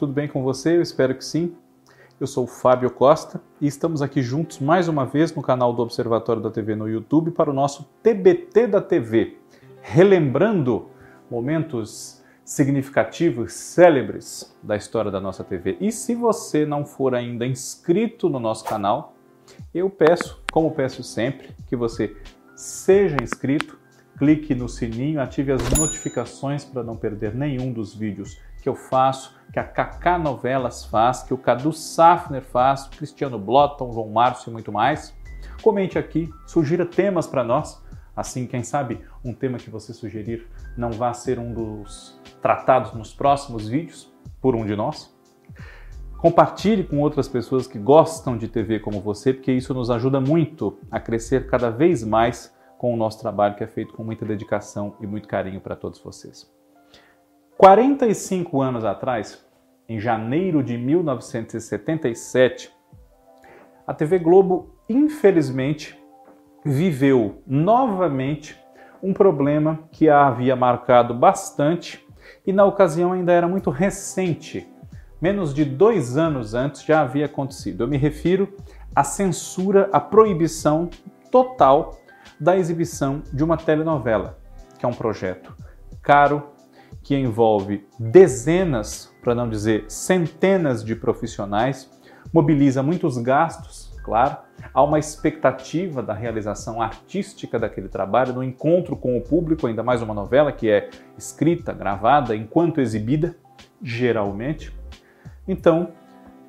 [0.00, 0.78] Tudo bem com você?
[0.78, 1.54] Eu espero que sim.
[2.18, 5.82] Eu sou o Fábio Costa e estamos aqui juntos mais uma vez no canal do
[5.82, 9.36] Observatório da TV no YouTube para o nosso TBT da TV,
[9.82, 10.88] relembrando
[11.30, 15.76] momentos significativos, célebres da história da nossa TV.
[15.82, 19.14] E se você não for ainda inscrito no nosso canal,
[19.74, 22.16] eu peço, como peço sempre, que você
[22.56, 23.78] seja inscrito,
[24.16, 29.34] clique no sininho, ative as notificações para não perder nenhum dos vídeos que eu faço,
[29.52, 34.52] que a Kaká Novelas faz, que o Cadu Safner faz, Cristiano Blotton, João Márcio e
[34.52, 35.14] muito mais.
[35.62, 37.82] Comente aqui, sugira temas para nós.
[38.14, 43.12] Assim, quem sabe um tema que você sugerir não vá ser um dos tratados nos
[43.12, 45.14] próximos vídeos por um de nós.
[46.18, 50.78] Compartilhe com outras pessoas que gostam de TV como você, porque isso nos ajuda muito
[50.90, 54.96] a crescer cada vez mais com o nosso trabalho que é feito com muita dedicação
[55.00, 56.59] e muito carinho para todos vocês.
[57.60, 59.44] 45 anos atrás,
[59.86, 62.72] em janeiro de 1977,
[63.86, 66.02] a TV Globo, infelizmente,
[66.64, 68.58] viveu novamente
[69.02, 72.02] um problema que a havia marcado bastante
[72.46, 74.66] e, na ocasião, ainda era muito recente
[75.20, 77.84] menos de dois anos antes já havia acontecido.
[77.84, 78.56] Eu me refiro
[78.96, 80.88] à censura, à proibição
[81.30, 82.00] total
[82.40, 84.38] da exibição de uma telenovela,
[84.78, 85.54] que é um projeto
[86.00, 86.58] caro,
[87.02, 91.90] que envolve dezenas, para não dizer centenas de profissionais,
[92.32, 94.36] mobiliza muitos gastos, claro,
[94.72, 100.02] há uma expectativa da realização artística daquele trabalho, no encontro com o público, ainda mais
[100.02, 103.36] uma novela que é escrita, gravada, enquanto exibida,
[103.82, 104.72] geralmente.
[105.48, 105.92] Então,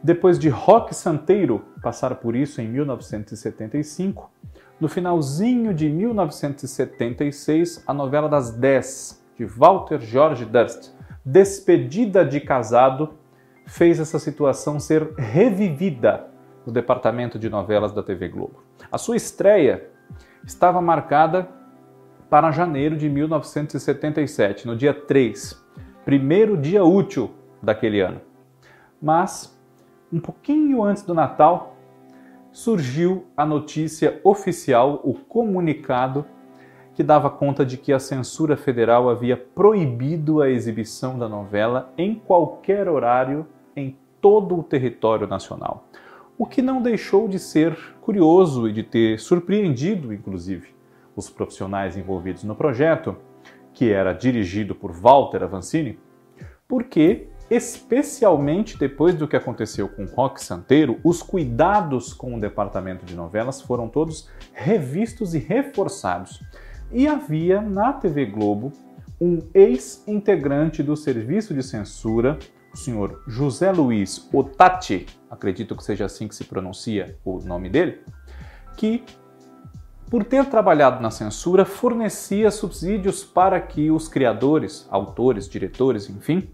[0.03, 4.31] depois de Rock Santeiro passar por isso em 1975,
[4.79, 10.91] no finalzinho de 1976, a novela das 10 de Walter George Durst,
[11.23, 13.15] Despedida de Casado,
[13.65, 16.27] fez essa situação ser revivida
[16.65, 18.63] no departamento de novelas da TV Globo.
[18.91, 19.87] A sua estreia
[20.45, 21.47] estava marcada
[22.29, 25.61] para janeiro de 1977, no dia 3,
[26.05, 27.31] primeiro dia útil
[27.61, 28.21] daquele ano.
[29.01, 29.57] Mas,
[30.11, 31.75] um pouquinho antes do Natal,
[32.51, 36.25] surgiu a notícia oficial, o comunicado
[37.01, 42.13] que dava conta de que a censura federal havia proibido a exibição da novela em
[42.13, 45.87] qualquer horário em todo o território nacional.
[46.37, 50.75] O que não deixou de ser curioso e de ter surpreendido, inclusive,
[51.15, 53.15] os profissionais envolvidos no projeto,
[53.73, 55.97] que era dirigido por Walter Avancini,
[56.67, 63.15] porque especialmente depois do que aconteceu com Rock Santeiro, os cuidados com o departamento de
[63.15, 66.43] novelas foram todos revistos e reforçados.
[66.93, 68.71] E havia na TV Globo
[69.19, 72.37] um ex-integrante do serviço de censura,
[72.73, 78.01] o senhor José Luiz Otati, acredito que seja assim que se pronuncia o nome dele,
[78.75, 79.03] que
[80.09, 86.49] por ter trabalhado na censura, fornecia subsídios para que os criadores, autores, diretores, enfim,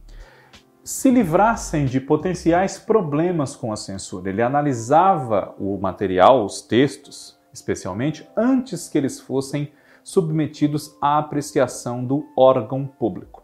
[0.84, 4.30] se livrassem de potenciais problemas com a censura.
[4.30, 9.72] Ele analisava o material, os textos, especialmente, antes que eles fossem
[10.08, 13.44] submetidos à apreciação do órgão público.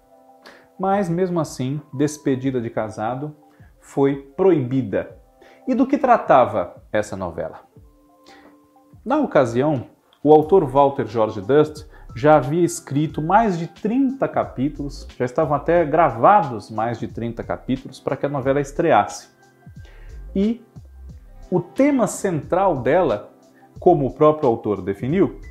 [0.80, 3.36] Mas, mesmo assim, despedida de casado
[3.82, 5.18] foi proibida.
[5.68, 7.60] E do que tratava essa novela?
[9.04, 9.88] Na ocasião,
[10.24, 11.86] o autor Walter George Dust
[12.16, 18.00] já havia escrito mais de 30 capítulos, já estavam até gravados mais de 30 capítulos
[18.00, 19.28] para que a novela estreasse.
[20.34, 20.64] E
[21.52, 23.34] o tema central dela,
[23.82, 25.42] como o próprio autor definiu,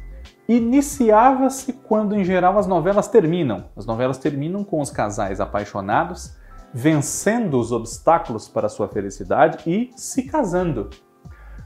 [0.56, 3.66] iniciava-se quando em geral as novelas terminam.
[3.76, 6.36] As novelas terminam com os casais apaixonados,
[6.72, 10.90] vencendo os obstáculos para sua felicidade e se casando.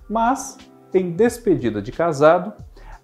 [0.08, 0.58] Mas,
[0.92, 2.52] em despedida de casado,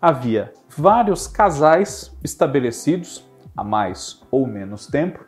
[0.00, 3.24] havia vários casais estabelecidos
[3.56, 5.24] há mais ou menos tempo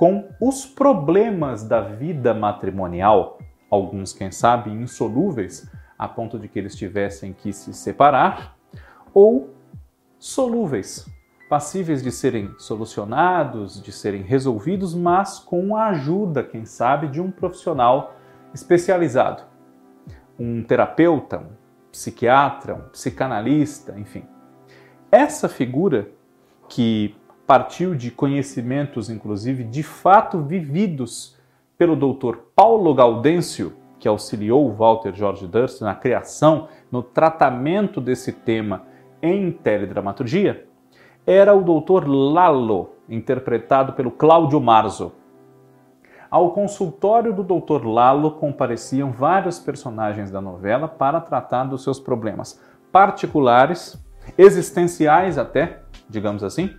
[0.00, 3.38] com os problemas da vida matrimonial,
[3.70, 8.56] alguns, quem sabe, insolúveis, a ponto de que eles tivessem que se separar,
[9.12, 9.50] ou
[10.20, 11.08] solúveis,
[11.48, 17.30] passíveis de serem solucionados, de serem resolvidos, mas com a ajuda, quem sabe, de um
[17.30, 18.14] profissional
[18.54, 19.42] especializado,
[20.38, 21.48] um terapeuta, um
[21.90, 24.22] psiquiatra, um psicanalista, enfim.
[25.10, 26.08] Essa figura
[26.68, 31.36] que partiu de conhecimentos, inclusive, de fato vividos
[31.76, 32.36] pelo Dr.
[32.54, 38.89] Paulo Gaudêncio, que auxiliou Walter George Durst na criação, no tratamento desse tema
[39.22, 40.66] em teledramaturgia,
[41.26, 42.06] era o Dr.
[42.06, 45.12] Lalo, interpretado pelo Cláudio Marzo.
[46.30, 47.84] Ao consultório do Dr.
[47.84, 52.60] Lalo compareciam vários personagens da novela para tratar dos seus problemas
[52.92, 54.00] particulares,
[54.38, 56.70] existenciais até, digamos assim,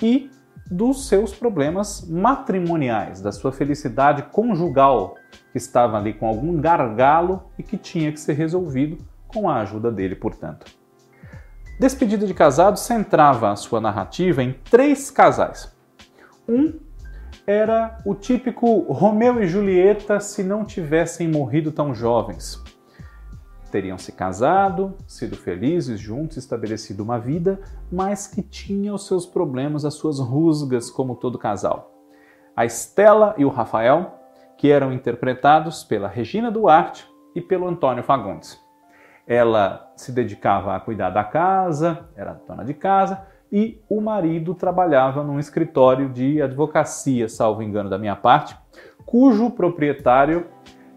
[0.00, 0.30] e
[0.70, 5.16] dos seus problemas matrimoniais, da sua felicidade conjugal,
[5.50, 9.90] que estava ali com algum gargalo e que tinha que ser resolvido com a ajuda
[9.90, 10.81] dele, portanto.
[11.78, 15.74] Despedida de Casado centrava a sua narrativa em três casais.
[16.48, 16.74] Um
[17.46, 22.62] era o típico Romeu e Julieta se não tivessem morrido tão jovens.
[23.70, 27.58] Teriam se casado, sido felizes juntos, estabelecido uma vida,
[27.90, 31.90] mas que tinha os seus problemas, as suas rusgas, como todo casal.
[32.54, 34.18] A Estela e o Rafael,
[34.58, 38.60] que eram interpretados pela Regina Duarte e pelo Antônio Fagundes.
[39.26, 45.22] Ela se dedicava a cuidar da casa, era dona de casa, e o marido trabalhava
[45.22, 48.56] num escritório de advocacia, salvo engano da minha parte,
[49.04, 50.46] cujo proprietário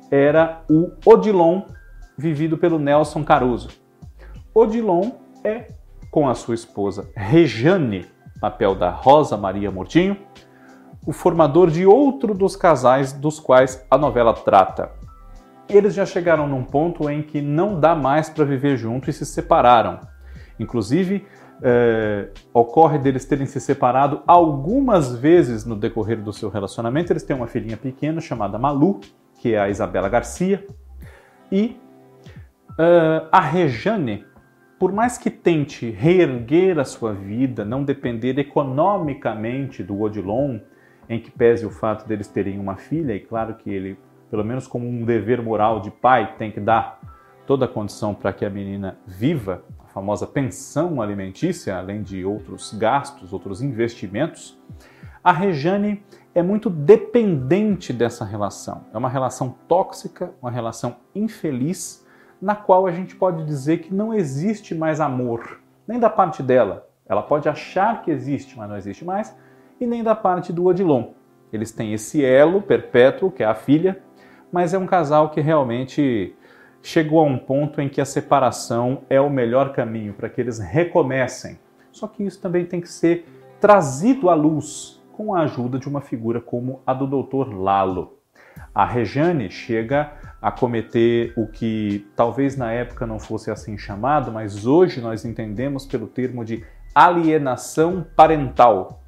[0.09, 1.63] era o Odilon,
[2.17, 3.69] vivido pelo Nelson Caruso.
[4.53, 5.11] Odilon
[5.43, 5.67] é,
[6.09, 8.05] com a sua esposa Rejane,
[8.39, 10.17] papel da Rosa Maria Mortinho,
[11.05, 14.91] o formador de outro dos casais dos quais a novela trata.
[15.67, 19.25] Eles já chegaram num ponto em que não dá mais para viver junto e se
[19.25, 19.99] separaram.
[20.59, 21.25] Inclusive,
[21.61, 27.11] é, ocorre deles terem se separado algumas vezes no decorrer do seu relacionamento.
[27.11, 28.99] Eles têm uma filhinha pequena chamada Malu,
[29.39, 30.65] que é a Isabela Garcia,
[31.51, 31.77] e
[32.71, 34.25] uh, a Rejane,
[34.79, 40.59] por mais que tente reerguer a sua vida, não depender economicamente do Odilon,
[41.07, 43.97] em que pese o fato deles terem uma filha, e claro que ele,
[44.35, 46.99] pelo menos como um dever moral de pai, tem que dar
[47.47, 52.73] toda a condição para que a menina viva, a famosa pensão alimentícia, além de outros
[52.73, 54.59] gastos, outros investimentos,
[55.23, 56.03] a Rejane
[56.33, 58.81] é muito dependente dessa relação.
[58.93, 62.05] É uma relação tóxica, uma relação infeliz,
[62.41, 66.89] na qual a gente pode dizer que não existe mais amor, nem da parte dela.
[67.07, 69.33] Ela pode achar que existe, mas não existe mais,
[69.79, 71.13] e nem da parte do Odilon.
[71.53, 74.03] Eles têm esse elo perpétuo, que é a filha,
[74.55, 76.33] mas é um casal que realmente
[76.81, 80.59] chegou a um ponto em que a separação é o melhor caminho para que eles
[80.59, 81.59] recomecem.
[81.91, 83.27] Só que isso também tem que ser
[83.59, 87.53] trazido à luz com a ajuda de uma figura como a do Dr.
[87.53, 88.17] Lalo.
[88.73, 94.65] A Rejane chega a cometer o que talvez na época não fosse assim chamado, mas
[94.65, 96.63] hoje nós entendemos pelo termo de
[96.95, 99.03] alienação parental.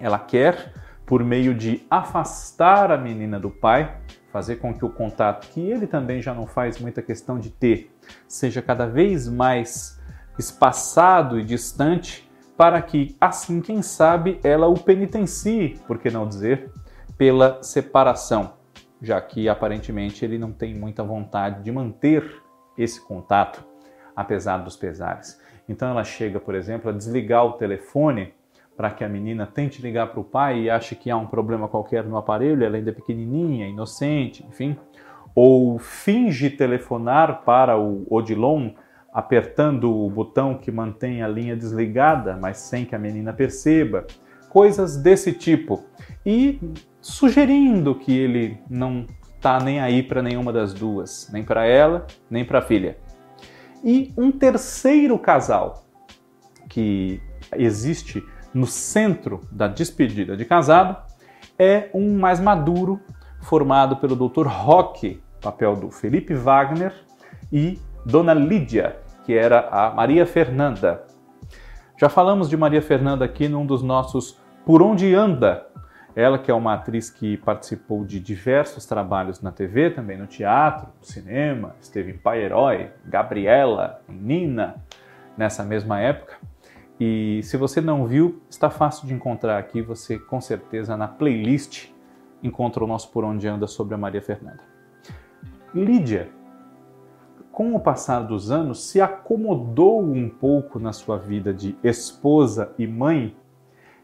[0.00, 0.72] Ela quer,
[1.06, 4.02] por meio de afastar a menina do pai,
[4.34, 7.94] fazer com que o contato, que ele também já não faz muita questão de ter,
[8.26, 10.02] seja cada vez mais
[10.36, 16.68] espaçado e distante, para que, assim, quem sabe, ela o penitencie, por que não dizer,
[17.16, 18.54] pela separação,
[19.00, 22.42] já que aparentemente ele não tem muita vontade de manter
[22.76, 23.64] esse contato,
[24.16, 25.40] apesar dos pesares.
[25.68, 28.34] Então ela chega, por exemplo, a desligar o telefone
[28.76, 31.68] para que a menina tente ligar para o pai e ache que há um problema
[31.68, 34.76] qualquer no aparelho, ela ainda é pequenininha, inocente, enfim,
[35.34, 38.70] ou finge telefonar para o Odilon
[39.12, 44.04] apertando o botão que mantém a linha desligada, mas sem que a menina perceba,
[44.48, 45.84] coisas desse tipo.
[46.26, 46.58] E
[47.00, 49.06] sugerindo que ele não
[49.36, 52.98] está nem aí para nenhuma das duas, nem para ela, nem para a filha.
[53.84, 55.84] E um terceiro casal
[56.68, 57.20] que
[57.54, 60.96] existe no centro da despedida de casado
[61.58, 63.00] é um mais maduro,
[63.42, 64.46] formado pelo Dr.
[64.46, 66.94] Roque, papel do Felipe Wagner,
[67.52, 71.04] e Dona Lídia, que era a Maria Fernanda.
[71.98, 75.66] Já falamos de Maria Fernanda aqui num dos nossos Por Onde Anda.
[76.16, 80.88] Ela que é uma atriz que participou de diversos trabalhos na TV, também no teatro,
[81.00, 84.76] no cinema, esteve em Pai Herói, Gabriela, em Nina,
[85.36, 86.36] nessa mesma época.
[86.98, 89.82] E se você não viu, está fácil de encontrar aqui.
[89.82, 91.88] Você com certeza na playlist
[92.42, 94.62] encontra o nosso Por Onde Anda sobre a Maria Fernanda.
[95.74, 96.30] Lídia,
[97.50, 102.86] com o passar dos anos, se acomodou um pouco na sua vida de esposa e
[102.86, 103.36] mãe,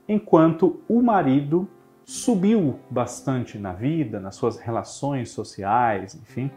[0.09, 1.69] enquanto o marido
[2.05, 6.51] subiu bastante na vida, nas suas relações sociais, enfim,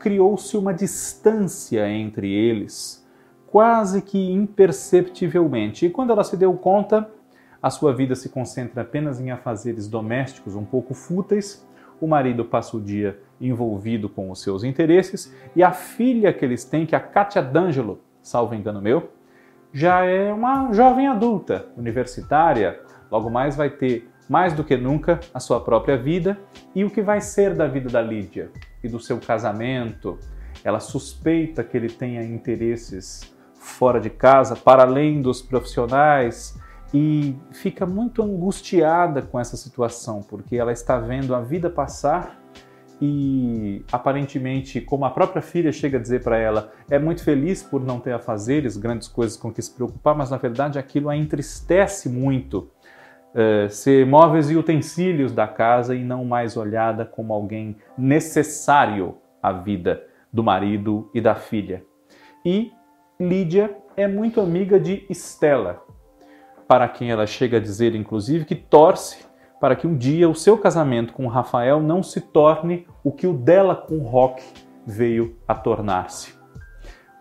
[0.00, 3.05] criou-se uma distância entre eles
[3.50, 5.86] quase que imperceptivelmente.
[5.86, 7.08] E quando ela se deu conta,
[7.62, 11.66] a sua vida se concentra apenas em afazeres domésticos um pouco fúteis.
[12.00, 16.64] O marido passa o dia envolvido com os seus interesses e a filha que eles
[16.64, 19.10] têm, que é a Katia D'Angelo, salvo engano meu,
[19.72, 22.80] já é uma jovem adulta, universitária.
[23.10, 26.38] Logo mais vai ter mais do que nunca, a sua própria vida
[26.74, 28.50] e o que vai ser da vida da Lídia
[28.82, 30.18] e do seu casamento.
[30.64, 33.35] Ela suspeita que ele tenha interesses
[33.66, 36.58] fora de casa, para além dos profissionais,
[36.94, 42.38] e fica muito angustiada com essa situação, porque ela está vendo a vida passar
[43.02, 47.84] e aparentemente, como a própria filha chega a dizer para ela, é muito feliz por
[47.84, 51.16] não ter a fazeres, grandes coisas com que se preocupar, mas na verdade aquilo a
[51.16, 52.70] entristece muito.
[53.34, 59.52] Uh, ser móveis e utensílios da casa e não mais olhada como alguém necessário à
[59.52, 61.84] vida do marido e da filha.
[62.42, 62.72] E
[63.18, 65.82] Lídia é muito amiga de Estela,
[66.68, 69.24] para quem ela chega a dizer, inclusive, que torce
[69.58, 73.32] para que um dia o seu casamento com Rafael não se torne o que o
[73.32, 74.42] dela com Rock
[74.86, 76.34] veio a tornar-se.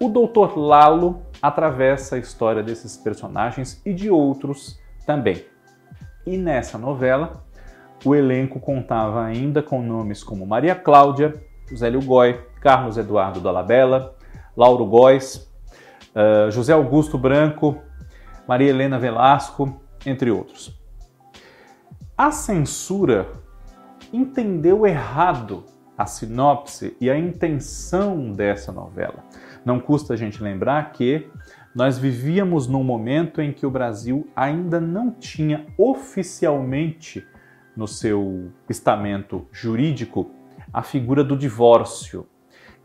[0.02, 0.58] O Dr.
[0.58, 5.46] Lalo atravessa a história desses personagens e de outros também.
[6.25, 7.42] E nessa novela,
[8.04, 11.34] o elenco contava ainda com nomes como Maria Cláudia,
[11.74, 14.14] Zélio Goy, Carlos Eduardo Dolabella,
[14.58, 15.54] Lauro Góes,
[16.15, 17.77] uh, José Augusto Branco,
[18.48, 20.79] Maria Helena Velasco, entre outros.
[22.17, 23.27] A censura
[24.13, 25.65] entendeu errado
[25.98, 29.24] a sinopse e a intenção dessa novela.
[29.63, 31.27] Não custa a gente lembrar que
[31.74, 37.25] nós vivíamos num momento em que o Brasil ainda não tinha oficialmente
[37.75, 40.31] no seu estamento jurídico
[40.72, 42.25] a figura do divórcio.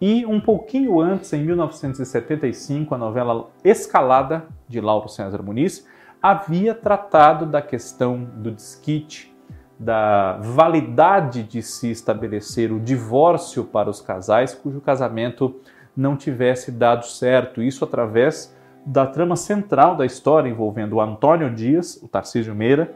[0.00, 5.86] E um pouquinho antes, em 1975, a novela Escalada, de Lauro César Muniz,
[6.22, 9.30] havia tratado da questão do desquite,
[9.78, 15.60] da validade de se estabelecer o divórcio para os casais cujo casamento
[15.96, 17.62] não tivesse dado certo.
[17.62, 22.92] Isso através da trama central da história envolvendo o Antônio Dias, o Tarcísio Meira,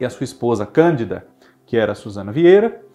[0.00, 1.26] e a sua esposa Cândida,
[1.66, 2.87] que era Suzana Vieira.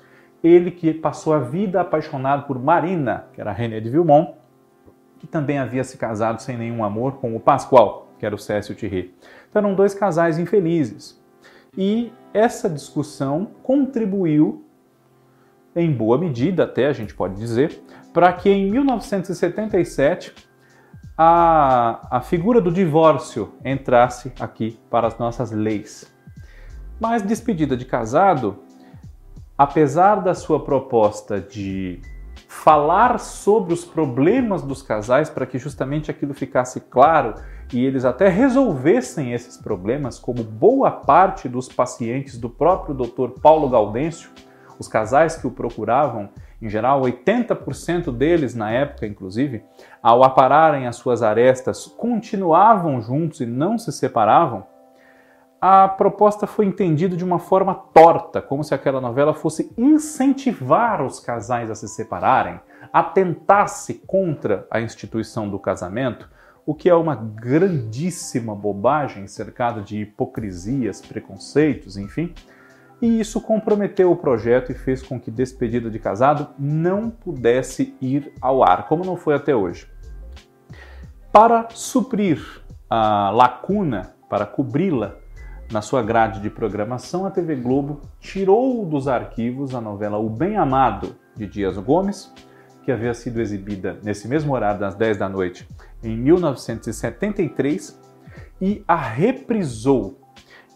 [0.44, 4.36] Ele que passou a vida apaixonado por Marina, que era René de Vilmont,
[5.18, 8.76] que também havia se casado sem nenhum amor com o Pascoal, que era o Cécio
[8.76, 9.16] Thierry.
[9.50, 11.22] Então eram dois casais infelizes.
[11.78, 14.66] E essa discussão contribuiu,
[15.76, 17.82] em boa medida até a gente pode dizer,
[18.14, 20.34] para que em 1977
[21.18, 26.12] a, a figura do divórcio entrasse aqui para as nossas leis.
[27.00, 28.63] Mas despedida de casado,
[29.58, 32.02] apesar da sua proposta de
[32.48, 37.36] falar sobre os problemas dos casais para que justamente aquilo ficasse claro
[37.74, 43.40] e eles até resolvessem esses problemas, como boa parte dos pacientes do próprio Dr.
[43.42, 44.30] Paulo Gaudêncio,
[44.78, 46.30] os casais que o procuravam,
[46.62, 49.64] em geral 80% deles na época, inclusive,
[50.02, 54.66] ao apararem as suas arestas, continuavam juntos e não se separavam.
[55.66, 61.22] A proposta foi entendida de uma forma torta, como se aquela novela fosse incentivar os
[61.22, 62.60] casais a se separarem,
[62.92, 66.30] atentasse contra a instituição do casamento,
[66.66, 72.34] o que é uma grandíssima bobagem cercada de hipocrisias, preconceitos, enfim.
[73.02, 78.34] E isso comprometeu o projeto e fez com que Despedida de Casado não pudesse ir
[78.42, 79.90] ao ar, como não foi até hoje.
[81.32, 82.46] Para suprir
[82.90, 85.23] a lacuna, para cobri-la
[85.74, 90.56] na sua grade de programação, a TV Globo tirou dos arquivos a novela O Bem
[90.56, 92.32] Amado de Dias Gomes,
[92.86, 95.68] que havia sido exibida nesse mesmo horário das 10 da noite
[96.04, 98.00] em 1973
[98.62, 100.20] e a reprisou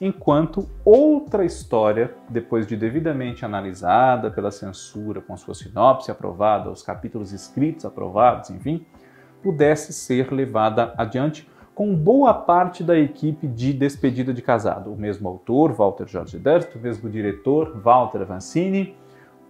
[0.01, 7.31] enquanto outra história, depois de devidamente analisada pela censura, com sua sinopse aprovada, os capítulos
[7.31, 8.83] escritos aprovados, enfim,
[9.43, 14.91] pudesse ser levada adiante com boa parte da equipe de Despedida de Casado.
[14.91, 18.95] O mesmo autor, Walter Jorge Durst, o mesmo diretor, Walter Vancini,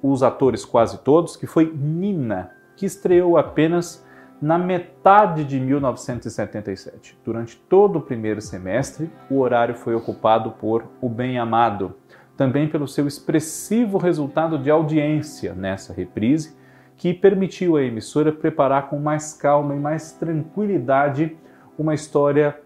[0.04, 4.06] os atores quase todos, que foi Nina, que estreou apenas
[4.42, 7.18] na metade de 1977.
[7.24, 11.96] Durante todo o primeiro semestre, o horário foi ocupado por O Bem Amado,
[12.36, 16.58] também pelo seu expressivo resultado de audiência nessa reprise,
[16.98, 21.38] que permitiu à emissora preparar com mais calma e mais tranquilidade
[21.78, 22.60] uma história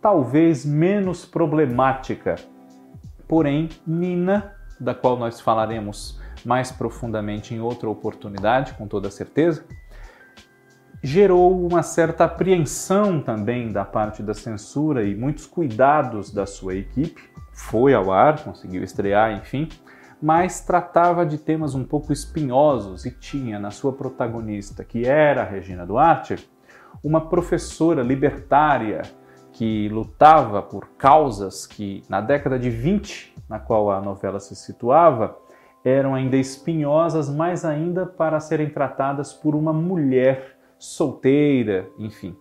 [0.00, 2.36] talvez menos problemática.
[3.26, 9.64] Porém, Nina, da qual nós falaremos mais profundamente em outra oportunidade, com toda certeza,
[11.02, 17.22] gerou uma certa apreensão também da parte da censura e muitos cuidados da sua equipe.
[17.52, 19.68] Foi ao ar, conseguiu estrear, enfim,
[20.20, 25.44] mas tratava de temas um pouco espinhosos e tinha na sua protagonista, que era a
[25.44, 26.48] Regina Duarte,
[27.04, 29.02] uma professora libertária
[29.52, 35.38] que lutava por causas que na década de 20, na qual a novela se situava,
[35.84, 42.34] eram ainda espinhosas, mais ainda para serem tratadas por uma mulher solteira, enfim.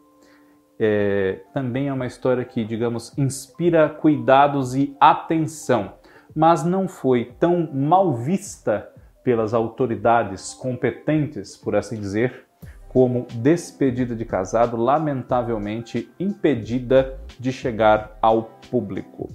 [0.79, 5.93] É, também é uma história que, digamos, inspira cuidados e atenção,
[6.35, 8.89] mas não foi tão mal vista
[9.23, 12.45] pelas autoridades competentes, por assim dizer,
[12.93, 19.29] como despedida de casado, lamentavelmente impedida de chegar ao público.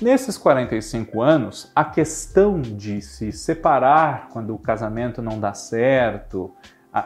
[0.00, 6.52] Nesses 45 anos, a questão de se separar quando o casamento não dá certo,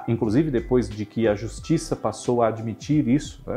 [0.06, 3.56] inclusive depois de que a justiça passou a admitir isso, né?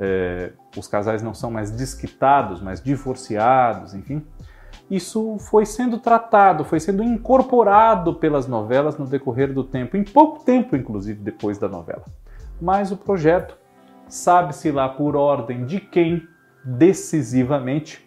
[0.00, 4.24] é, os casais não são mais desquitados, mas divorciados, enfim,
[4.90, 10.44] isso foi sendo tratado, foi sendo incorporado pelas novelas no decorrer do tempo, em pouco
[10.44, 12.04] tempo, inclusive, depois da novela.
[12.60, 13.56] Mas o projeto,
[14.08, 16.26] sabe-se lá por ordem de quem,
[16.64, 18.06] decisivamente,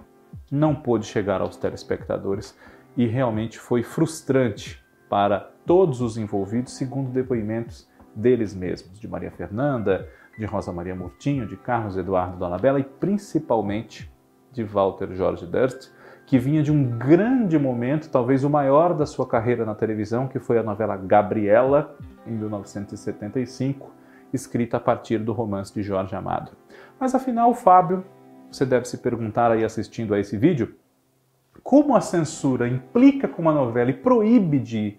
[0.52, 2.56] não pôde chegar aos telespectadores
[2.98, 10.08] e realmente foi frustrante para todos os envolvidos, segundo depoimentos deles mesmos, de Maria Fernanda,
[10.38, 14.12] de Rosa Maria Murtinho, de Carlos Eduardo Dolabella e principalmente
[14.52, 15.90] de Walter Jorge Durst,
[16.26, 20.40] que vinha de um grande momento, talvez o maior da sua carreira na televisão, que
[20.40, 23.92] foi a novela Gabriela, em 1975,
[24.34, 26.52] escrita a partir do romance de Jorge Amado.
[27.00, 28.04] Mas afinal, Fábio,
[28.52, 30.76] você deve se perguntar aí assistindo a esse vídeo,
[31.62, 34.98] como a censura implica com uma novela e proíbe de,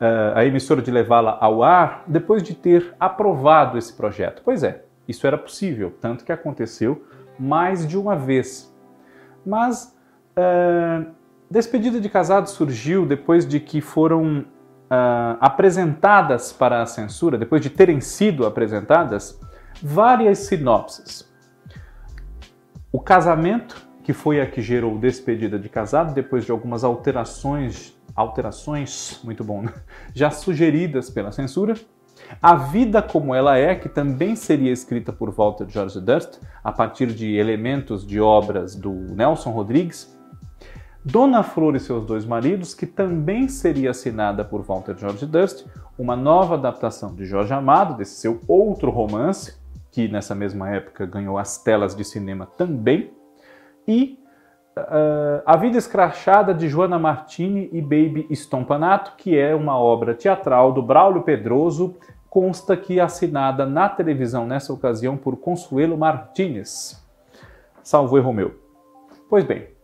[0.00, 4.42] uh, a emissora de levá-la ao ar depois de ter aprovado esse projeto?
[4.44, 7.04] Pois é, isso era possível, tanto que aconteceu
[7.38, 8.74] mais de uma vez.
[9.44, 9.97] Mas
[10.38, 11.18] Uh,
[11.50, 17.70] Despedida de Casado surgiu depois de que foram uh, apresentadas para a censura, depois de
[17.70, 19.40] terem sido apresentadas,
[19.82, 21.28] várias sinopses.
[22.92, 29.20] O casamento, que foi a que gerou Despedida de Casado, depois de algumas alterações, alterações,
[29.24, 29.72] muito bom, né?
[30.14, 31.74] já sugeridas pela censura.
[32.42, 37.06] A Vida Como Ela É, que também seria escrita por Walter George Durst, a partir
[37.06, 40.17] de elementos de obras do Nelson Rodrigues,
[41.04, 45.66] Dona Flor e seus dois maridos, que também seria assinada por Walter George Dust,
[45.98, 49.56] uma nova adaptação de Jorge Amado, desse seu outro romance,
[49.90, 53.12] que nessa mesma época ganhou as telas de cinema também,
[53.86, 54.18] e
[54.76, 60.72] uh, A Vida Escrachada de Joana Martini e Baby Stompanato, que é uma obra teatral
[60.72, 61.96] do Braulio Pedroso,
[62.28, 67.02] consta que assinada na televisão nessa ocasião por Consuelo Martínez.
[67.82, 68.54] Salvo erro meu.
[69.30, 69.77] Pois bem,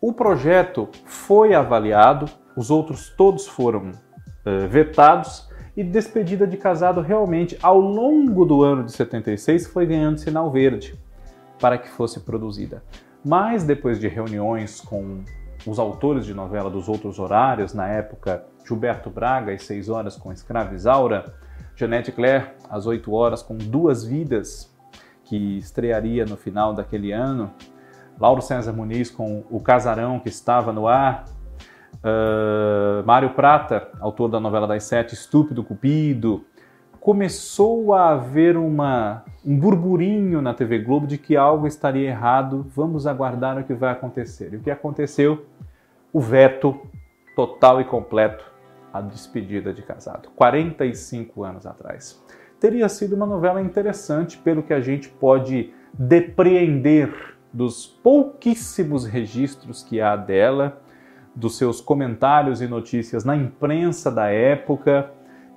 [0.00, 7.58] o projeto foi avaliado, os outros todos foram uh, vetados e despedida de casado realmente
[7.62, 10.98] ao longo do ano de 76 foi ganhando sinal verde
[11.60, 12.82] para que fosse produzida.
[13.24, 15.22] Mas depois de reuniões com
[15.66, 20.32] os autores de novela dos outros horários, na época Gilberto Braga às 6 horas com
[20.32, 21.34] Escrava Isaura,
[21.74, 24.74] Jeanette Claire às 8 horas com Duas Vidas,
[25.24, 27.52] que estrearia no final daquele ano,
[28.18, 31.24] Lauro César Muniz com O Casarão, que estava no ar,
[31.96, 36.44] uh, Mário Prata, autor da novela das sete, Estúpido Cupido,
[36.98, 43.06] começou a haver uma, um burburinho na TV Globo de que algo estaria errado, vamos
[43.06, 44.52] aguardar o que vai acontecer.
[44.52, 45.46] E o que aconteceu?
[46.12, 46.80] O veto
[47.36, 48.44] total e completo
[48.92, 52.20] à despedida de casado, 45 anos atrás.
[52.58, 59.98] Teria sido uma novela interessante, pelo que a gente pode depreender dos pouquíssimos registros que
[59.98, 60.78] há dela,
[61.34, 65.10] dos seus comentários e notícias na imprensa da época.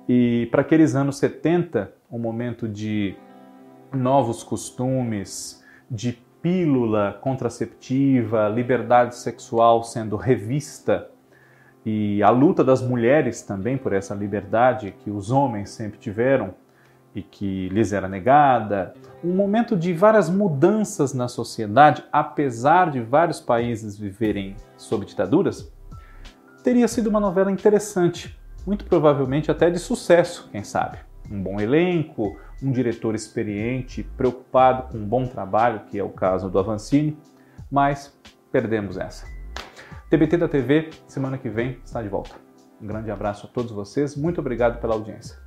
[0.08, 3.14] E para aqueles anos 70, um momento de
[3.92, 11.10] novos costumes, de pílula contraceptiva, liberdade sexual sendo revista
[11.84, 16.54] e a luta das mulheres também por essa liberdade que os homens sempre tiveram
[17.14, 23.40] e que lhes era negada, um momento de várias mudanças na sociedade, apesar de vários
[23.40, 25.72] países viverem sob ditaduras,
[26.62, 30.98] teria sido uma novela interessante, muito provavelmente até de sucesso, quem sabe.
[31.30, 36.50] Um bom elenco, um diretor experiente, preocupado com um bom trabalho, que é o caso
[36.50, 37.16] do Avancini,
[37.70, 38.16] mas
[38.50, 39.26] perdemos essa.
[40.10, 42.34] TBT da TV, semana que vem, está de volta.
[42.82, 45.39] Um grande abraço a todos vocês, muito obrigado pela audiência.